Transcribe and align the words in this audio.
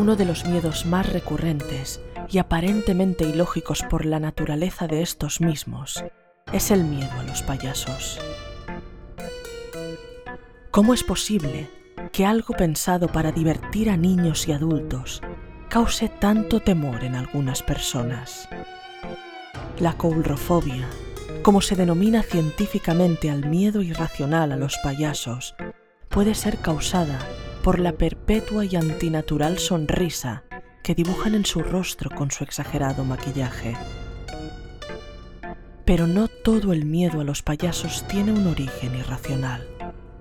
Uno 0.00 0.16
de 0.16 0.24
los 0.24 0.46
miedos 0.46 0.86
más 0.86 1.12
recurrentes 1.12 2.00
y 2.30 2.38
aparentemente 2.38 3.24
ilógicos 3.24 3.82
por 3.82 4.06
la 4.06 4.18
naturaleza 4.18 4.86
de 4.86 5.02
estos 5.02 5.42
mismos 5.42 6.02
es 6.54 6.70
el 6.70 6.84
miedo 6.84 7.12
a 7.18 7.22
los 7.24 7.42
payasos. 7.42 8.18
¿Cómo 10.70 10.94
es 10.94 11.04
posible 11.04 11.68
que 12.12 12.24
algo 12.24 12.54
pensado 12.54 13.08
para 13.08 13.30
divertir 13.30 13.90
a 13.90 13.98
niños 13.98 14.48
y 14.48 14.52
adultos 14.52 15.20
cause 15.68 16.08
tanto 16.08 16.60
temor 16.60 17.04
en 17.04 17.14
algunas 17.14 17.62
personas? 17.62 18.48
La 19.80 19.98
coulrofobia, 19.98 20.88
como 21.42 21.60
se 21.60 21.76
denomina 21.76 22.22
científicamente 22.22 23.28
al 23.28 23.50
miedo 23.50 23.82
irracional 23.82 24.52
a 24.52 24.56
los 24.56 24.78
payasos, 24.78 25.54
puede 26.08 26.34
ser 26.34 26.56
causada 26.56 27.18
por 27.62 27.78
la 27.78 27.92
perpetua 27.92 28.64
y 28.64 28.76
antinatural 28.76 29.58
sonrisa 29.58 30.44
que 30.82 30.94
dibujan 30.94 31.34
en 31.34 31.44
su 31.44 31.62
rostro 31.62 32.10
con 32.10 32.30
su 32.30 32.42
exagerado 32.44 33.04
maquillaje. 33.04 33.76
Pero 35.84 36.06
no 36.06 36.28
todo 36.28 36.72
el 36.72 36.86
miedo 36.86 37.20
a 37.20 37.24
los 37.24 37.42
payasos 37.42 38.06
tiene 38.08 38.32
un 38.32 38.46
origen 38.46 38.94
irracional 38.94 39.66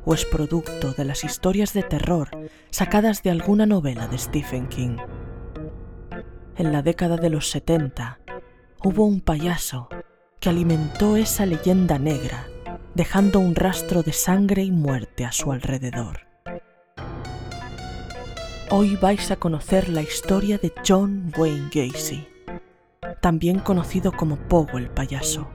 o 0.05 0.13
es 0.13 0.25
producto 0.25 0.91
de 0.93 1.05
las 1.05 1.23
historias 1.23 1.73
de 1.73 1.83
terror 1.83 2.29
sacadas 2.71 3.23
de 3.23 3.29
alguna 3.31 3.65
novela 3.65 4.07
de 4.07 4.17
Stephen 4.17 4.67
King. 4.67 4.97
En 6.57 6.73
la 6.73 6.81
década 6.81 7.15
de 7.15 7.29
los 7.29 7.49
70 7.51 8.19
hubo 8.83 9.05
un 9.05 9.21
payaso 9.21 9.87
que 10.39 10.49
alimentó 10.49 11.15
esa 11.17 11.45
leyenda 11.45 11.99
negra, 11.99 12.47
dejando 12.95 13.39
un 13.39 13.55
rastro 13.55 14.03
de 14.03 14.13
sangre 14.13 14.63
y 14.63 14.71
muerte 14.71 15.25
a 15.25 15.31
su 15.31 15.51
alrededor. 15.51 16.28
Hoy 18.71 18.97
vais 18.97 19.31
a 19.31 19.35
conocer 19.35 19.89
la 19.89 20.03
historia 20.03 20.59
de 20.59 20.71
John 20.87 21.33
Wayne 21.35 21.71
Gacy, 21.73 22.27
también 23.19 23.57
conocido 23.57 24.11
como 24.11 24.35
Pogo 24.35 24.77
el 24.77 24.91
payaso, 24.91 25.47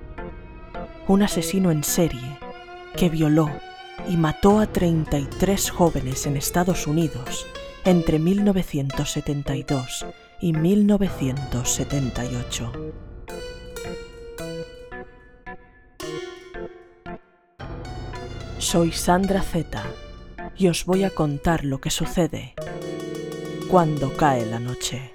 un 1.06 1.22
asesino 1.22 1.70
en 1.70 1.84
serie 1.84 2.40
que 2.96 3.08
violó 3.08 3.48
y 4.08 4.16
mató 4.16 4.58
a 4.58 4.66
33 4.66 5.70
jóvenes 5.70 6.26
en 6.26 6.36
Estados 6.36 6.88
Unidos 6.88 7.46
entre 7.84 8.18
1972 8.18 10.06
y 10.40 10.52
1978. 10.52 12.72
Soy 18.58 18.90
Sandra 18.90 19.40
Z 19.40 19.84
y 20.56 20.66
os 20.66 20.84
voy 20.84 21.04
a 21.04 21.10
contar 21.10 21.64
lo 21.64 21.80
que 21.80 21.90
sucede 21.90 22.53
cuando 23.74 24.16
cae 24.16 24.46
la 24.46 24.60
noche. 24.60 25.13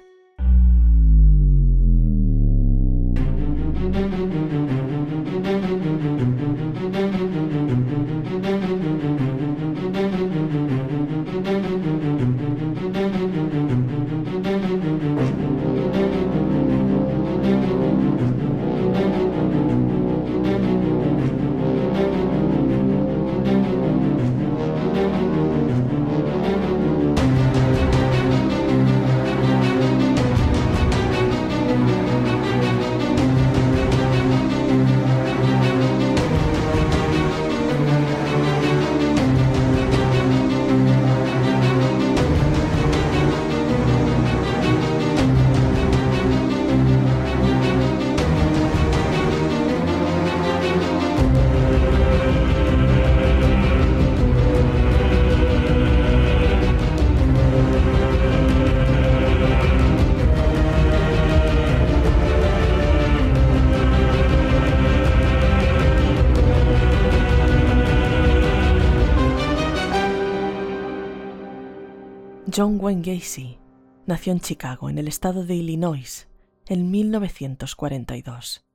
John 72.60 72.76
Wayne 72.78 73.00
Gacy 73.00 73.56
nació 74.04 74.34
en 74.34 74.40
Chicago, 74.40 74.90
en 74.90 74.98
el 74.98 75.08
estado 75.08 75.46
de 75.46 75.54
Illinois, 75.54 76.28
en 76.66 76.90
1942. 76.90 78.66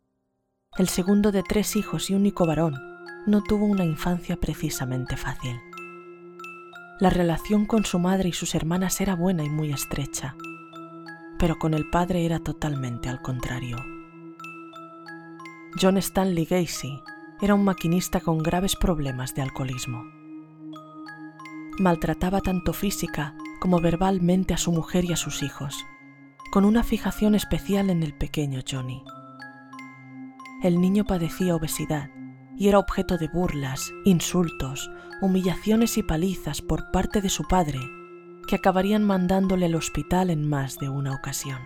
El 0.79 0.89
segundo 0.89 1.31
de 1.31 1.43
tres 1.43 1.75
hijos 1.75 2.09
y 2.09 2.15
único 2.15 2.47
varón, 2.47 2.81
no 3.27 3.43
tuvo 3.43 3.65
una 3.65 3.85
infancia 3.85 4.37
precisamente 4.37 5.17
fácil. 5.17 5.55
La 6.99 7.11
relación 7.11 7.67
con 7.67 7.85
su 7.85 7.99
madre 7.99 8.29
y 8.29 8.31
sus 8.31 8.55
hermanas 8.55 8.99
era 9.01 9.15
buena 9.15 9.43
y 9.43 9.51
muy 9.51 9.71
estrecha, 9.71 10.35
pero 11.37 11.59
con 11.59 11.75
el 11.75 11.87
padre 11.91 12.25
era 12.25 12.39
totalmente 12.39 13.07
al 13.07 13.21
contrario. 13.21 13.77
John 15.79 15.97
Stanley 15.97 16.45
Gacy 16.45 17.03
era 17.39 17.53
un 17.53 17.63
maquinista 17.63 18.19
con 18.19 18.39
graves 18.39 18.75
problemas 18.75 19.35
de 19.35 19.43
alcoholismo. 19.43 20.05
Maltrataba 21.77 22.41
tanto 22.41 22.73
física 22.73 23.35
como 23.59 23.79
verbalmente 23.79 24.53
a 24.53 24.57
su 24.57 24.71
mujer 24.71 25.05
y 25.05 25.13
a 25.13 25.15
sus 25.15 25.43
hijos, 25.43 25.85
con 26.51 26.65
una 26.65 26.83
fijación 26.83 27.35
especial 27.35 27.89
en 27.89 28.03
el 28.03 28.13
pequeño 28.13 28.61
Johnny. 28.69 29.03
El 30.63 30.81
niño 30.81 31.05
padecía 31.05 31.55
obesidad 31.55 32.09
y 32.57 32.67
era 32.67 32.79
objeto 32.79 33.17
de 33.17 33.27
burlas, 33.27 33.91
insultos, 34.05 34.89
humillaciones 35.21 35.97
y 35.97 36.03
palizas 36.03 36.61
por 36.61 36.91
parte 36.91 37.21
de 37.21 37.29
su 37.29 37.43
padre, 37.43 37.79
que 38.47 38.55
acabarían 38.55 39.03
mandándole 39.03 39.65
al 39.65 39.75
hospital 39.75 40.29
en 40.29 40.47
más 40.47 40.77
de 40.77 40.89
una 40.89 41.13
ocasión. 41.13 41.59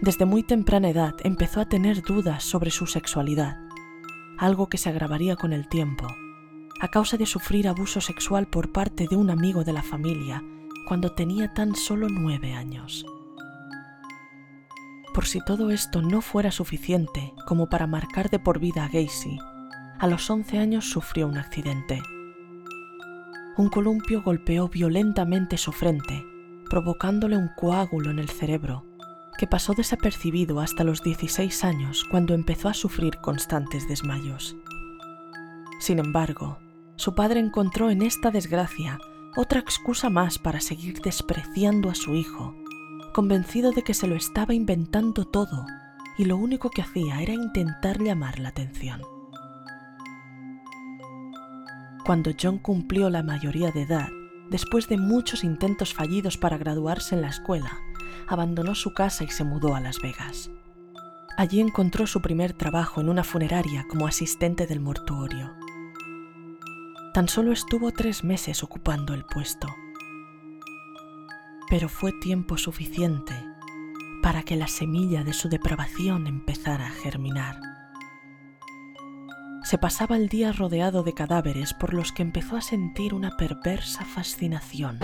Desde 0.00 0.24
muy 0.24 0.42
temprana 0.42 0.88
edad 0.90 1.14
empezó 1.22 1.60
a 1.60 1.68
tener 1.68 2.02
dudas 2.02 2.42
sobre 2.42 2.70
su 2.70 2.86
sexualidad, 2.86 3.58
algo 4.38 4.68
que 4.68 4.78
se 4.78 4.88
agravaría 4.88 5.36
con 5.36 5.52
el 5.52 5.68
tiempo 5.68 6.08
a 6.82 6.88
causa 6.88 7.16
de 7.16 7.26
sufrir 7.26 7.68
abuso 7.68 8.00
sexual 8.00 8.48
por 8.48 8.72
parte 8.72 9.06
de 9.08 9.14
un 9.14 9.30
amigo 9.30 9.62
de 9.62 9.72
la 9.72 9.84
familia 9.84 10.42
cuando 10.88 11.12
tenía 11.12 11.54
tan 11.54 11.76
solo 11.76 12.08
nueve 12.08 12.54
años. 12.54 13.06
Por 15.14 15.26
si 15.26 15.40
todo 15.44 15.70
esto 15.70 16.02
no 16.02 16.20
fuera 16.20 16.50
suficiente 16.50 17.34
como 17.46 17.68
para 17.68 17.86
marcar 17.86 18.30
de 18.30 18.40
por 18.40 18.58
vida 18.58 18.84
a 18.84 18.88
Gacy, 18.88 19.38
a 20.00 20.08
los 20.08 20.28
once 20.28 20.58
años 20.58 20.90
sufrió 20.90 21.28
un 21.28 21.38
accidente. 21.38 22.02
Un 23.56 23.68
columpio 23.68 24.20
golpeó 24.20 24.68
violentamente 24.68 25.58
su 25.58 25.70
frente, 25.70 26.26
provocándole 26.68 27.36
un 27.36 27.50
coágulo 27.56 28.10
en 28.10 28.18
el 28.18 28.28
cerebro, 28.28 28.84
que 29.38 29.46
pasó 29.46 29.72
desapercibido 29.72 30.58
hasta 30.58 30.82
los 30.82 31.00
16 31.04 31.62
años 31.62 32.04
cuando 32.10 32.34
empezó 32.34 32.68
a 32.68 32.74
sufrir 32.74 33.18
constantes 33.18 33.86
desmayos. 33.86 34.56
Sin 35.78 36.00
embargo, 36.00 36.58
su 37.02 37.16
padre 37.16 37.40
encontró 37.40 37.90
en 37.90 38.00
esta 38.00 38.30
desgracia 38.30 38.96
otra 39.36 39.58
excusa 39.58 40.08
más 40.08 40.38
para 40.38 40.60
seguir 40.60 41.00
despreciando 41.02 41.90
a 41.90 41.96
su 41.96 42.14
hijo, 42.14 42.54
convencido 43.12 43.72
de 43.72 43.82
que 43.82 43.92
se 43.92 44.06
lo 44.06 44.14
estaba 44.14 44.54
inventando 44.54 45.24
todo 45.24 45.66
y 46.16 46.26
lo 46.26 46.36
único 46.36 46.70
que 46.70 46.80
hacía 46.80 47.20
era 47.20 47.32
intentar 47.32 48.00
llamar 48.00 48.38
la 48.38 48.50
atención. 48.50 49.02
Cuando 52.06 52.30
John 52.40 52.58
cumplió 52.58 53.10
la 53.10 53.24
mayoría 53.24 53.72
de 53.72 53.82
edad, 53.82 54.08
después 54.48 54.86
de 54.86 54.96
muchos 54.96 55.42
intentos 55.42 55.94
fallidos 55.94 56.36
para 56.36 56.56
graduarse 56.56 57.16
en 57.16 57.22
la 57.22 57.30
escuela, 57.30 57.80
abandonó 58.28 58.76
su 58.76 58.94
casa 58.94 59.24
y 59.24 59.28
se 59.28 59.42
mudó 59.42 59.74
a 59.74 59.80
Las 59.80 59.98
Vegas. 59.98 60.52
Allí 61.36 61.58
encontró 61.58 62.06
su 62.06 62.22
primer 62.22 62.52
trabajo 62.52 63.00
en 63.00 63.08
una 63.08 63.24
funeraria 63.24 63.86
como 63.88 64.06
asistente 64.06 64.68
del 64.68 64.78
mortuorio 64.78 65.61
tan 67.12 67.28
solo 67.28 67.52
estuvo 67.52 67.92
tres 67.92 68.24
meses 68.24 68.62
ocupando 68.62 69.12
el 69.12 69.24
puesto. 69.24 69.68
Pero 71.68 71.88
fue 71.88 72.12
tiempo 72.12 72.56
suficiente 72.56 73.34
para 74.22 74.42
que 74.42 74.56
la 74.56 74.66
semilla 74.66 75.24
de 75.24 75.32
su 75.32 75.48
depravación 75.48 76.26
empezara 76.26 76.86
a 76.86 76.90
germinar. 76.90 77.60
Se 79.64 79.78
pasaba 79.78 80.16
el 80.16 80.28
día 80.28 80.52
rodeado 80.52 81.02
de 81.02 81.12
cadáveres 81.12 81.74
por 81.74 81.92
los 81.92 82.12
que 82.12 82.22
empezó 82.22 82.56
a 82.56 82.60
sentir 82.60 83.14
una 83.14 83.36
perversa 83.36 84.04
fascinación. 84.04 84.98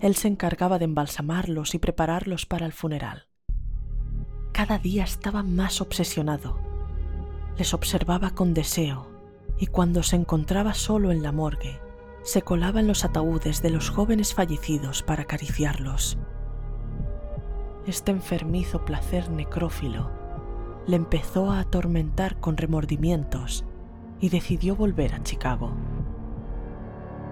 Él 0.00 0.14
se 0.16 0.28
encargaba 0.28 0.78
de 0.78 0.84
embalsamarlos 0.84 1.74
y 1.74 1.78
prepararlos 1.78 2.46
para 2.46 2.66
el 2.66 2.72
funeral. 2.72 3.26
Cada 4.52 4.78
día 4.78 5.04
estaba 5.04 5.42
más 5.42 5.80
obsesionado 5.80 6.63
les 7.56 7.72
observaba 7.72 8.30
con 8.30 8.52
deseo 8.52 9.06
y 9.58 9.66
cuando 9.66 10.02
se 10.02 10.16
encontraba 10.16 10.74
solo 10.74 11.12
en 11.12 11.22
la 11.22 11.30
morgue, 11.30 11.80
se 12.22 12.42
colaba 12.42 12.80
en 12.80 12.88
los 12.88 13.04
ataúdes 13.04 13.62
de 13.62 13.70
los 13.70 13.90
jóvenes 13.90 14.34
fallecidos 14.34 15.02
para 15.02 15.22
acariciarlos. 15.22 16.18
Este 17.86 18.10
enfermizo 18.10 18.84
placer 18.84 19.30
necrófilo 19.30 20.10
le 20.86 20.96
empezó 20.96 21.50
a 21.50 21.60
atormentar 21.60 22.40
con 22.40 22.56
remordimientos 22.56 23.64
y 24.20 24.30
decidió 24.30 24.74
volver 24.74 25.14
a 25.14 25.22
Chicago. 25.22 25.72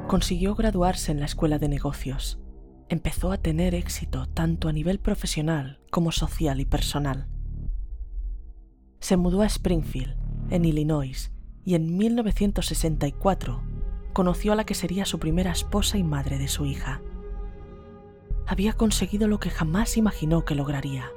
Consiguió 0.07 0.55
graduarse 0.55 1.11
en 1.11 1.21
la 1.21 1.27
escuela 1.27 1.59
de 1.59 1.69
negocios. 1.69 2.39
Empezó 2.89 3.33
a 3.33 3.39
tener 3.39 3.75
éxito 3.75 4.27
tanto 4.27 4.69
a 4.69 4.73
nivel 4.73 4.99
profesional 4.99 5.81
como 5.91 6.13
social 6.13 6.61
y 6.61 6.67
personal. 6.67 7.29
Se 9.03 9.17
mudó 9.17 9.43
a 9.43 9.47
Springfield, 9.47 10.15
en 10.51 10.65
Illinois, 10.65 11.33
y 11.65 11.75
en 11.75 11.97
1964 11.97 13.61
conoció 14.13 14.53
a 14.53 14.55
la 14.55 14.63
que 14.63 14.75
sería 14.75 15.07
su 15.07 15.19
primera 15.19 15.51
esposa 15.51 15.99
y 15.99 16.05
madre 16.05 16.39
de 16.39 16.47
su 16.47 16.67
hija. 16.67 17.03
Había 18.47 18.75
conseguido 18.75 19.27
lo 19.27 19.41
que 19.41 19.51
jamás 19.51 19.97
imaginó 19.97 20.45
que 20.45 20.55
lograría, 20.55 21.11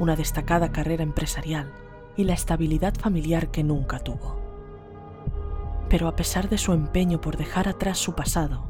una 0.00 0.16
destacada 0.16 0.72
carrera 0.72 1.04
empresarial 1.04 1.72
y 2.16 2.24
la 2.24 2.34
estabilidad 2.34 2.94
familiar 2.96 3.52
que 3.52 3.62
nunca 3.62 4.00
tuvo. 4.00 4.40
Pero 5.88 6.08
a 6.08 6.16
pesar 6.16 6.48
de 6.48 6.58
su 6.58 6.72
empeño 6.72 7.20
por 7.20 7.36
dejar 7.36 7.68
atrás 7.68 7.98
su 7.98 8.16
pasado, 8.16 8.68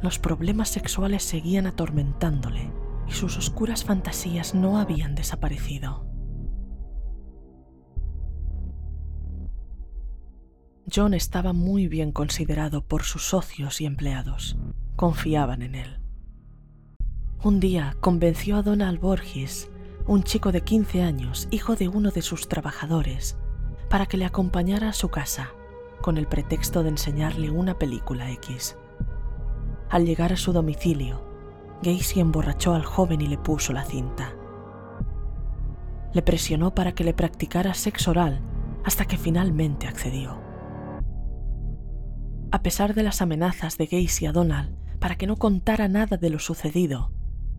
los 0.00 0.18
problemas 0.18 0.70
sexuales 0.70 1.22
seguían 1.22 1.66
atormentándole 1.66 2.72
y 3.06 3.12
sus 3.12 3.36
oscuras 3.36 3.84
fantasías 3.84 4.54
no 4.54 4.78
habían 4.78 5.14
desaparecido. 5.14 6.07
John 10.90 11.12
estaba 11.12 11.52
muy 11.52 11.86
bien 11.86 12.12
considerado 12.12 12.82
por 12.82 13.02
sus 13.02 13.22
socios 13.24 13.80
y 13.80 13.86
empleados. 13.86 14.56
Confiaban 14.96 15.62
en 15.62 15.74
él. 15.74 16.00
Un 17.42 17.60
día 17.60 17.96
convenció 18.00 18.56
a 18.56 18.62
Donald 18.62 18.98
Borges, 18.98 19.70
un 20.06 20.22
chico 20.22 20.50
de 20.50 20.62
15 20.62 21.02
años, 21.02 21.46
hijo 21.50 21.76
de 21.76 21.88
uno 21.88 22.10
de 22.10 22.22
sus 22.22 22.48
trabajadores, 22.48 23.36
para 23.90 24.06
que 24.06 24.16
le 24.16 24.24
acompañara 24.24 24.88
a 24.88 24.94
su 24.94 25.10
casa 25.10 25.50
con 26.00 26.16
el 26.16 26.26
pretexto 26.26 26.82
de 26.82 26.90
enseñarle 26.90 27.50
una 27.50 27.78
película 27.78 28.30
X. 28.30 28.76
Al 29.90 30.06
llegar 30.06 30.32
a 30.32 30.36
su 30.36 30.52
domicilio, 30.52 31.22
Gacy 31.82 32.20
emborrachó 32.20 32.74
al 32.74 32.84
joven 32.84 33.20
y 33.20 33.28
le 33.28 33.36
puso 33.36 33.72
la 33.72 33.84
cinta. 33.84 34.32
Le 36.14 36.22
presionó 36.22 36.74
para 36.74 36.92
que 36.92 37.04
le 37.04 37.14
practicara 37.14 37.74
sexo 37.74 38.12
oral 38.12 38.40
hasta 38.84 39.04
que 39.04 39.18
finalmente 39.18 39.86
accedió. 39.86 40.47
A 42.50 42.62
pesar 42.62 42.94
de 42.94 43.02
las 43.02 43.20
amenazas 43.20 43.76
de 43.76 43.86
Gacy 43.86 44.24
a 44.24 44.32
Donald 44.32 44.74
para 44.98 45.16
que 45.16 45.26
no 45.26 45.36
contara 45.36 45.86
nada 45.86 46.16
de 46.16 46.30
lo 46.30 46.38
sucedido, 46.38 47.12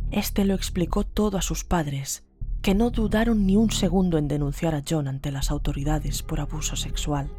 este 0.09 0.45
lo 0.45 0.55
explicó 0.55 1.03
todo 1.03 1.37
a 1.37 1.43
sus 1.43 1.63
padres, 1.63 2.25
que 2.63 2.73
no 2.73 2.89
dudaron 2.89 3.45
ni 3.45 3.55
un 3.55 3.69
segundo 3.69 4.17
en 4.17 4.27
denunciar 4.27 4.73
a 4.73 4.81
John 4.87 5.07
ante 5.07 5.31
las 5.31 5.51
autoridades 5.51 6.23
por 6.23 6.39
abuso 6.39 6.75
sexual. 6.75 7.29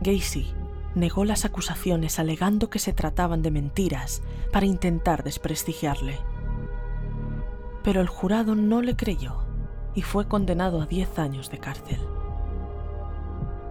Gacy 0.00 0.46
negó 0.94 1.24
las 1.24 1.44
acusaciones 1.44 2.20
alegando 2.20 2.70
que 2.70 2.78
se 2.78 2.92
trataban 2.92 3.42
de 3.42 3.50
mentiras 3.50 4.22
para 4.52 4.64
intentar 4.64 5.24
desprestigiarle. 5.24 6.20
Pero 7.82 8.00
el 8.00 8.06
jurado 8.06 8.54
no 8.54 8.80
le 8.80 8.94
creyó 8.94 9.42
y 9.92 10.02
fue 10.02 10.28
condenado 10.28 10.80
a 10.80 10.86
10 10.86 11.18
años 11.18 11.50
de 11.50 11.58
cárcel. 11.58 11.98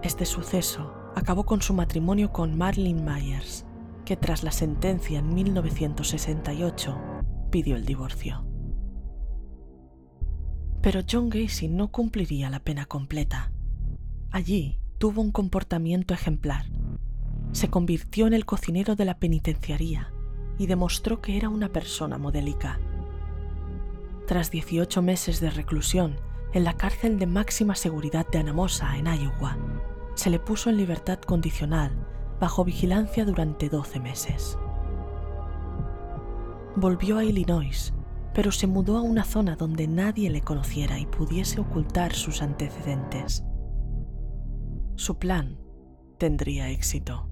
Este 0.02 0.26
suceso 0.26 0.97
acabó 1.18 1.44
con 1.44 1.60
su 1.62 1.74
matrimonio 1.74 2.32
con 2.32 2.56
Marlene 2.56 3.02
Myers, 3.02 3.66
que 4.04 4.16
tras 4.16 4.42
la 4.42 4.52
sentencia 4.52 5.18
en 5.18 5.34
1968 5.34 6.98
pidió 7.50 7.76
el 7.76 7.84
divorcio. 7.84 8.44
Pero 10.80 11.00
John 11.10 11.28
Gacy 11.28 11.68
no 11.68 11.88
cumpliría 11.88 12.50
la 12.50 12.60
pena 12.60 12.86
completa. 12.86 13.52
Allí 14.30 14.80
tuvo 14.98 15.20
un 15.20 15.32
comportamiento 15.32 16.14
ejemplar. 16.14 16.66
Se 17.52 17.68
convirtió 17.68 18.26
en 18.26 18.32
el 18.32 18.46
cocinero 18.46 18.94
de 18.94 19.04
la 19.04 19.18
penitenciaría 19.18 20.12
y 20.58 20.66
demostró 20.66 21.20
que 21.20 21.36
era 21.36 21.48
una 21.48 21.70
persona 21.70 22.18
modélica. 22.18 22.80
Tras 24.26 24.50
18 24.50 25.02
meses 25.02 25.40
de 25.40 25.50
reclusión 25.50 26.16
en 26.52 26.64
la 26.64 26.74
cárcel 26.74 27.18
de 27.18 27.26
máxima 27.26 27.74
seguridad 27.74 28.26
de 28.28 28.38
Anamosa, 28.38 28.96
en 28.96 29.06
Iowa, 29.06 29.58
se 30.18 30.28
le 30.30 30.38
puso 30.38 30.68
en 30.68 30.76
libertad 30.76 31.18
condicional 31.20 31.92
bajo 32.40 32.64
vigilancia 32.64 33.24
durante 33.24 33.68
12 33.68 34.00
meses. 34.00 34.58
Volvió 36.76 37.18
a 37.18 37.24
Illinois, 37.24 37.94
pero 38.34 38.52
se 38.52 38.66
mudó 38.66 38.98
a 38.98 39.02
una 39.02 39.24
zona 39.24 39.56
donde 39.56 39.88
nadie 39.88 40.28
le 40.28 40.42
conociera 40.42 40.98
y 40.98 41.06
pudiese 41.06 41.60
ocultar 41.60 42.12
sus 42.12 42.42
antecedentes 42.42 43.44
su 44.98 45.16
plan 45.16 45.56
tendría 46.18 46.70
éxito. 46.70 47.30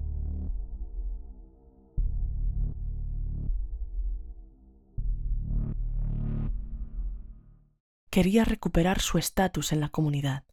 Quería 8.09 8.45
recuperar 8.45 9.01
su 9.01 9.17
estatus 9.17 9.73
en 9.73 9.81
la 9.81 9.89
comunidad. 9.89 10.45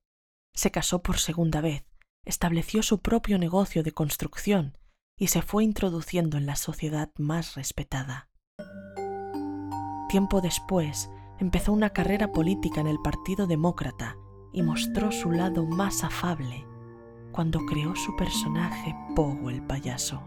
Se 0.55 0.73
casó 0.73 1.03
por 1.03 1.19
segunda 1.19 1.61
vez, 1.61 1.87
estableció 2.25 2.83
su 2.83 3.01
propio 3.01 3.39
negocio 3.39 3.83
de 3.83 3.93
construcción 3.93 4.77
y 5.17 5.29
se 5.29 5.43
fue 5.43 5.65
introduciendo 5.65 6.39
en 6.39 6.47
la 6.47 6.57
sociedad 6.57 7.11
más 7.19 7.55
respetada. 7.55 8.29
Tiempo 10.09 10.41
después, 10.41 11.11
empezó 11.39 11.73
una 11.73 11.91
carrera 11.91 12.33
política 12.33 12.81
en 12.81 12.87
el 12.87 12.99
Partido 13.01 13.47
Demócrata 13.47 14.17
y 14.53 14.63
mostró 14.63 15.11
su 15.11 15.31
lado 15.31 15.67
más 15.67 16.05
afable 16.05 16.65
cuando 17.33 17.67
creó 17.67 17.97
su 17.97 18.15
personaje 18.15 18.95
Pogo 19.17 19.51
el 19.51 19.61
payaso. 19.63 20.23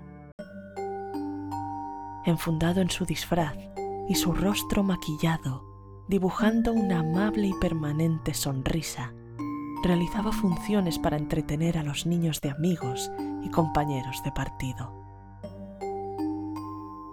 Enfundado 2.25 2.81
en 2.81 2.89
su 2.89 3.05
disfraz 3.05 3.55
y 4.09 4.15
su 4.15 4.33
rostro 4.33 4.83
maquillado, 4.83 5.63
dibujando 6.09 6.73
una 6.73 6.99
amable 6.99 7.47
y 7.47 7.53
permanente 7.53 8.33
sonrisa, 8.33 9.13
realizaba 9.83 10.31
funciones 10.31 10.99
para 10.99 11.17
entretener 11.17 11.77
a 11.77 11.83
los 11.83 12.05
niños 12.05 12.41
de 12.41 12.49
amigos 12.51 13.11
y 13.43 13.49
compañeros 13.49 14.23
de 14.23 14.31
partido. 14.31 14.93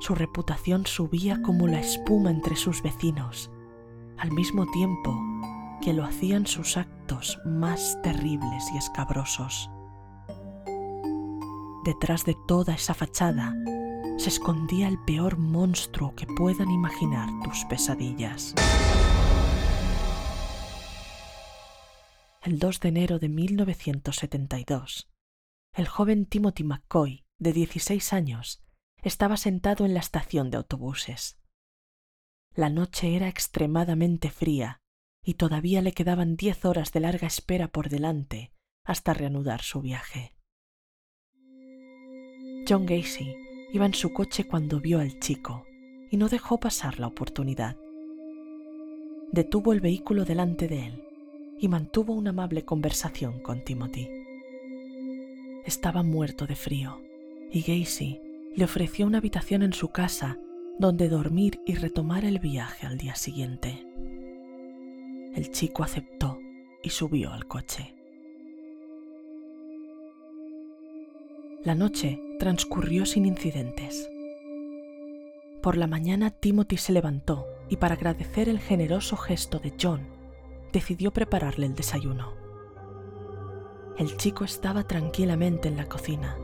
Su 0.00 0.14
reputación 0.14 0.86
subía 0.86 1.40
como 1.42 1.66
la 1.66 1.80
espuma 1.80 2.30
entre 2.30 2.56
sus 2.56 2.82
vecinos, 2.82 3.50
al 4.18 4.32
mismo 4.32 4.66
tiempo 4.70 5.18
que 5.80 5.92
lo 5.92 6.04
hacían 6.04 6.46
sus 6.46 6.76
actos 6.76 7.38
más 7.44 7.98
terribles 8.02 8.70
y 8.74 8.78
escabrosos. 8.78 9.70
Detrás 11.84 12.24
de 12.24 12.36
toda 12.46 12.74
esa 12.74 12.94
fachada 12.94 13.54
se 14.16 14.28
escondía 14.28 14.88
el 14.88 14.98
peor 14.98 15.38
monstruo 15.38 16.14
que 16.14 16.26
puedan 16.26 16.70
imaginar 16.70 17.28
tus 17.42 17.64
pesadillas. 17.66 18.54
El 22.44 22.58
2 22.58 22.80
de 22.80 22.88
enero 22.90 23.18
de 23.18 23.30
1972, 23.30 25.10
el 25.72 25.88
joven 25.88 26.26
Timothy 26.26 26.62
McCoy, 26.62 27.24
de 27.38 27.54
16 27.54 28.12
años, 28.12 28.62
estaba 29.02 29.38
sentado 29.38 29.86
en 29.86 29.94
la 29.94 30.00
estación 30.00 30.50
de 30.50 30.58
autobuses. 30.58 31.38
La 32.54 32.68
noche 32.68 33.16
era 33.16 33.28
extremadamente 33.28 34.28
fría 34.28 34.82
y 35.24 35.34
todavía 35.34 35.80
le 35.80 35.92
quedaban 35.92 36.36
diez 36.36 36.66
horas 36.66 36.92
de 36.92 37.00
larga 37.00 37.26
espera 37.26 37.68
por 37.68 37.88
delante 37.88 38.52
hasta 38.84 39.14
reanudar 39.14 39.62
su 39.62 39.80
viaje. 39.80 40.36
John 42.68 42.84
Gacy 42.84 43.34
iba 43.72 43.86
en 43.86 43.94
su 43.94 44.12
coche 44.12 44.46
cuando 44.46 44.80
vio 44.80 45.00
al 45.00 45.18
chico 45.18 45.64
y 46.10 46.18
no 46.18 46.28
dejó 46.28 46.60
pasar 46.60 47.00
la 47.00 47.06
oportunidad. 47.06 47.78
Detuvo 49.32 49.72
el 49.72 49.80
vehículo 49.80 50.26
delante 50.26 50.68
de 50.68 50.88
él 50.88 51.03
y 51.64 51.68
mantuvo 51.68 52.12
una 52.12 52.28
amable 52.28 52.66
conversación 52.66 53.40
con 53.40 53.64
Timothy. 53.64 54.06
Estaba 55.64 56.02
muerto 56.02 56.46
de 56.46 56.56
frío 56.56 57.00
y 57.50 57.62
Gacy 57.62 58.20
le 58.54 58.64
ofreció 58.66 59.06
una 59.06 59.16
habitación 59.16 59.62
en 59.62 59.72
su 59.72 59.88
casa 59.88 60.38
donde 60.78 61.08
dormir 61.08 61.62
y 61.64 61.76
retomar 61.76 62.26
el 62.26 62.38
viaje 62.38 62.86
al 62.86 62.98
día 62.98 63.14
siguiente. 63.14 63.82
El 65.34 65.52
chico 65.52 65.82
aceptó 65.82 66.38
y 66.82 66.90
subió 66.90 67.32
al 67.32 67.46
coche. 67.46 67.94
La 71.62 71.74
noche 71.74 72.20
transcurrió 72.38 73.06
sin 73.06 73.24
incidentes. 73.24 74.06
Por 75.62 75.78
la 75.78 75.86
mañana 75.86 76.28
Timothy 76.28 76.76
se 76.76 76.92
levantó 76.92 77.46
y 77.70 77.78
para 77.78 77.94
agradecer 77.94 78.50
el 78.50 78.58
generoso 78.58 79.16
gesto 79.16 79.60
de 79.60 79.72
John, 79.80 80.13
decidió 80.74 81.12
prepararle 81.12 81.66
el 81.66 81.74
desayuno. 81.76 82.32
El 83.96 84.16
chico 84.16 84.44
estaba 84.44 84.82
tranquilamente 84.82 85.68
en 85.68 85.76
la 85.76 85.86
cocina, 85.86 86.36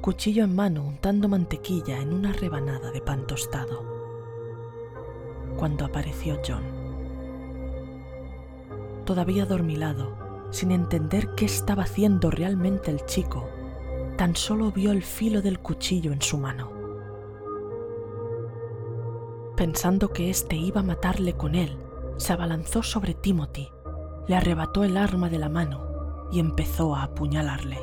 cuchillo 0.00 0.44
en 0.44 0.54
mano 0.54 0.84
untando 0.84 1.28
mantequilla 1.28 1.98
en 2.00 2.14
una 2.14 2.32
rebanada 2.32 2.92
de 2.92 3.00
pan 3.00 3.26
tostado, 3.26 3.82
cuando 5.56 5.84
apareció 5.84 6.40
John. 6.46 6.62
Todavía 9.04 9.46
dormilado, 9.46 10.46
sin 10.52 10.70
entender 10.70 11.34
qué 11.34 11.46
estaba 11.46 11.82
haciendo 11.82 12.30
realmente 12.30 12.92
el 12.92 13.04
chico, 13.04 13.48
tan 14.16 14.36
solo 14.36 14.70
vio 14.70 14.92
el 14.92 15.02
filo 15.02 15.42
del 15.42 15.58
cuchillo 15.58 16.12
en 16.12 16.22
su 16.22 16.38
mano. 16.38 16.70
Pensando 19.56 20.12
que 20.12 20.30
éste 20.30 20.54
iba 20.54 20.82
a 20.82 20.84
matarle 20.84 21.32
con 21.32 21.56
él, 21.56 21.76
se 22.18 22.32
abalanzó 22.32 22.82
sobre 22.82 23.14
Timothy, 23.14 23.70
le 24.26 24.36
arrebató 24.36 24.84
el 24.84 24.96
arma 24.96 25.30
de 25.30 25.38
la 25.38 25.48
mano 25.48 26.28
y 26.30 26.40
empezó 26.40 26.94
a 26.94 27.04
apuñalarle. 27.04 27.78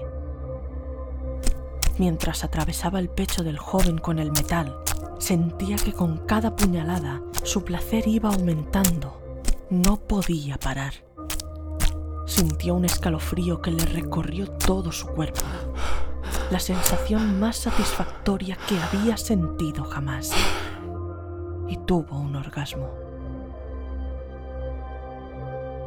Mientras 1.98 2.44
atravesaba 2.44 3.00
el 3.00 3.10
pecho 3.10 3.44
del 3.44 3.58
joven 3.58 3.98
con 3.98 4.20
el 4.20 4.32
metal, 4.32 4.78
sentía 5.18 5.78
que 5.78 5.94
con 5.94 6.18
cada 6.26 6.56
puñalada 6.56 7.22
su 7.44 7.64
placer 7.64 8.08
iba 8.08 8.30
aumentando. 8.30 9.22
No 9.70 9.98
podía 9.98 10.58
parar. 10.58 10.94
Sintió 12.26 12.76
un 12.76 12.86
escalofrío 12.86 13.62
que 13.62 13.72
le 13.72 13.86
recorrió 13.86 14.48
todo 14.48 14.92
su 14.92 15.08
cuerpo, 15.08 15.42
la 16.52 16.60
sensación 16.60 17.40
más 17.40 17.56
satisfactoria 17.56 18.58
que 18.68 18.78
había 18.80 19.16
sentido 19.16 19.86
jamás. 19.86 20.32
Y 21.68 21.78
tuvo 21.78 22.20
un 22.20 22.36
orgasmo. 22.36 23.05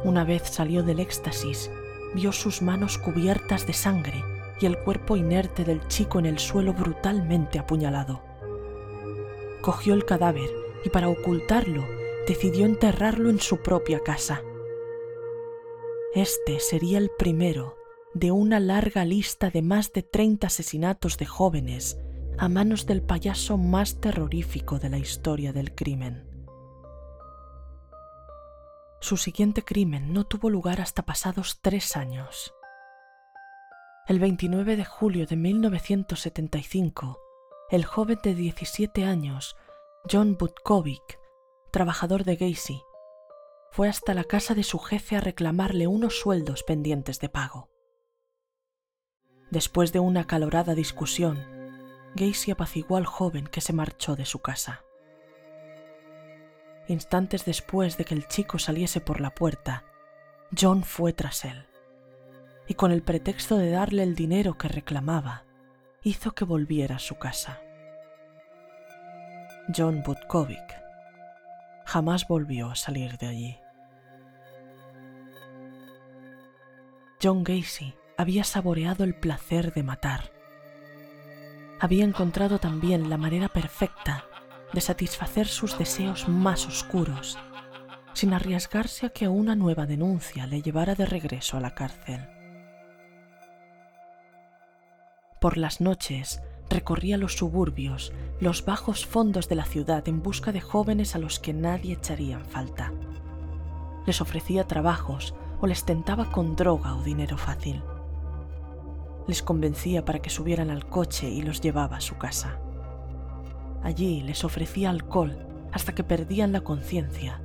Una 0.03 0.23
vez 0.23 0.43
salió 0.43 0.83
del 0.83 0.99
éxtasis, 0.99 1.69
vio 2.13 2.31
sus 2.31 2.61
manos 2.61 2.97
cubiertas 2.97 3.67
de 3.67 3.73
sangre 3.73 4.23
y 4.61 4.65
el 4.65 4.77
cuerpo 4.77 5.17
inerte 5.17 5.63
del 5.63 5.85
chico 5.87 6.19
en 6.19 6.25
el 6.25 6.39
suelo 6.39 6.73
brutalmente 6.73 7.59
apuñalado. 7.59 8.21
Cogió 9.61 9.93
el 9.93 10.05
cadáver 10.05 10.49
y 10.85 10.89
para 10.89 11.09
ocultarlo 11.09 11.85
decidió 12.27 12.65
enterrarlo 12.65 13.29
en 13.29 13.39
su 13.39 13.57
propia 13.57 13.99
casa. 13.99 14.41
Este 16.15 16.59
sería 16.59 16.97
el 16.97 17.09
primero 17.17 17.75
de 18.13 18.31
una 18.31 18.59
larga 18.59 19.05
lista 19.05 19.49
de 19.49 19.61
más 19.61 19.93
de 19.93 20.03
30 20.03 20.47
asesinatos 20.47 21.17
de 21.17 21.25
jóvenes 21.25 21.97
a 22.37 22.47
manos 22.47 22.85
del 22.85 23.01
payaso 23.01 23.57
más 23.57 23.99
terrorífico 23.99 24.79
de 24.79 24.89
la 24.89 24.97
historia 24.97 25.51
del 25.53 25.75
crimen. 25.75 26.28
Su 29.01 29.15
siguiente 29.15 29.63
crimen 29.63 30.11
no 30.11 30.25
tuvo 30.25 30.49
lugar 30.49 30.81
hasta 30.81 31.03
pasados 31.03 31.59
tres 31.61 31.95
años. 31.95 32.53
El 34.07 34.19
29 34.19 34.75
de 34.75 34.83
julio 34.83 35.25
de 35.25 35.37
1975, 35.37 37.17
el 37.69 37.85
joven 37.85 38.19
de 38.23 38.35
17 38.35 39.05
años, 39.05 39.55
John 40.11 40.35
Butkovic, 40.37 41.19
trabajador 41.71 42.25
de 42.25 42.35
Gacy, 42.35 42.81
fue 43.71 43.87
hasta 43.87 44.13
la 44.13 44.25
casa 44.25 44.53
de 44.53 44.63
su 44.63 44.79
jefe 44.79 45.15
a 45.15 45.21
reclamarle 45.21 45.87
unos 45.87 46.19
sueldos 46.19 46.63
pendientes 46.63 47.19
de 47.19 47.29
pago. 47.29 47.69
Después 49.49 49.93
de 49.93 49.99
una 49.99 50.21
acalorada 50.21 50.75
discusión, 50.75 51.39
Gacy 52.15 52.51
apaciguó 52.51 52.97
al 52.97 53.05
joven 53.05 53.47
que 53.47 53.61
se 53.61 53.71
marchó 53.71 54.15
de 54.15 54.25
su 54.25 54.39
casa. 54.39 54.83
Instantes 56.89 57.45
después 57.45 57.97
de 57.97 58.05
que 58.05 58.15
el 58.15 58.27
chico 58.27 58.57
saliese 58.57 58.99
por 58.99 59.21
la 59.21 59.29
puerta, 59.29 59.83
John 60.59 60.83
fue 60.83 61.13
tras 61.13 61.45
él, 61.45 61.67
y 62.67 62.73
con 62.73 62.91
el 62.91 63.03
pretexto 63.03 63.57
de 63.57 63.69
darle 63.69 64.01
el 64.01 64.15
dinero 64.15 64.57
que 64.57 64.69
reclamaba, 64.69 65.43
hizo 66.01 66.31
que 66.31 66.45
volviera 66.45 66.95
a 66.95 66.99
su 66.99 67.19
casa. 67.19 67.61
John 69.75 70.01
Butkovic 70.01 70.81
jamás 71.85 72.27
volvió 72.27 72.71
a 72.71 72.75
salir 72.75 73.19
de 73.19 73.27
allí. 73.27 73.59
John 77.21 77.43
Gacy 77.43 77.93
había 78.17 78.43
saboreado 78.43 79.03
el 79.03 79.13
placer 79.13 79.73
de 79.73 79.83
matar. 79.83 80.31
Había 81.79 82.03
encontrado 82.03 82.57
también 82.57 83.11
la 83.11 83.17
manera 83.17 83.47
perfecta 83.47 84.25
de 84.73 84.81
satisfacer 84.81 85.47
sus 85.47 85.77
deseos 85.77 86.27
más 86.27 86.67
oscuros, 86.67 87.37
sin 88.13 88.33
arriesgarse 88.33 89.05
a 89.05 89.09
que 89.09 89.27
una 89.27 89.55
nueva 89.55 89.85
denuncia 89.85 90.47
le 90.47 90.61
llevara 90.61 90.95
de 90.95 91.05
regreso 91.05 91.57
a 91.57 91.59
la 91.59 91.73
cárcel. 91.73 92.27
Por 95.39 95.57
las 95.57 95.79
noches 95.79 96.41
recorría 96.69 97.17
los 97.17 97.37
suburbios, 97.37 98.11
los 98.39 98.65
bajos 98.65 99.05
fondos 99.05 99.47
de 99.47 99.55
la 99.55 99.65
ciudad 99.65 100.07
en 100.07 100.21
busca 100.21 100.51
de 100.51 100.61
jóvenes 100.61 101.15
a 101.15 101.19
los 101.19 101.39
que 101.39 101.53
nadie 101.53 101.93
echaría 101.93 102.39
falta. 102.39 102.91
Les 104.05 104.21
ofrecía 104.21 104.65
trabajos 104.67 105.33
o 105.61 105.67
les 105.67 105.85
tentaba 105.85 106.31
con 106.31 106.55
droga 106.55 106.95
o 106.95 107.03
dinero 107.03 107.37
fácil. 107.37 107.81
Les 109.27 109.41
convencía 109.41 110.05
para 110.05 110.19
que 110.19 110.29
subieran 110.29 110.69
al 110.69 110.87
coche 110.87 111.29
y 111.29 111.41
los 111.41 111.61
llevaba 111.61 111.97
a 111.97 112.01
su 112.01 112.17
casa. 112.17 112.59
Allí 113.83 114.21
les 114.21 114.43
ofrecía 114.43 114.89
alcohol 114.89 115.37
hasta 115.71 115.93
que 115.93 116.03
perdían 116.03 116.51
la 116.51 116.61
conciencia 116.61 117.41